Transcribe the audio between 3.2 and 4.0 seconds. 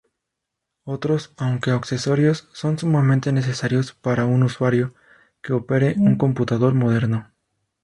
necesarios